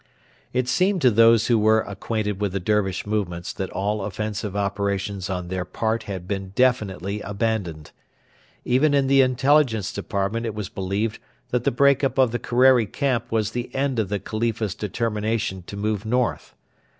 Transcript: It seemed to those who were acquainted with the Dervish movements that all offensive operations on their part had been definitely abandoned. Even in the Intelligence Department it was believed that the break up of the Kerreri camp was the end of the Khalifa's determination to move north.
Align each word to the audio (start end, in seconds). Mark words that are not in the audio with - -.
It 0.51 0.67
seemed 0.67 0.99
to 1.03 1.11
those 1.11 1.45
who 1.45 1.59
were 1.59 1.81
acquainted 1.81 2.41
with 2.41 2.53
the 2.53 2.59
Dervish 2.59 3.05
movements 3.05 3.53
that 3.53 3.69
all 3.69 4.01
offensive 4.01 4.55
operations 4.55 5.29
on 5.29 5.47
their 5.47 5.63
part 5.63 6.01
had 6.09 6.27
been 6.27 6.53
definitely 6.55 7.21
abandoned. 7.21 7.91
Even 8.65 8.95
in 8.95 9.05
the 9.05 9.21
Intelligence 9.21 9.93
Department 9.93 10.47
it 10.47 10.55
was 10.55 10.69
believed 10.69 11.19
that 11.51 11.65
the 11.65 11.71
break 11.71 12.03
up 12.03 12.17
of 12.17 12.31
the 12.31 12.39
Kerreri 12.39 12.87
camp 12.87 13.31
was 13.31 13.51
the 13.51 13.69
end 13.75 13.99
of 13.99 14.09
the 14.09 14.17
Khalifa's 14.17 14.73
determination 14.73 15.63
to 15.67 15.77
move 15.77 16.03
north. 16.03 16.55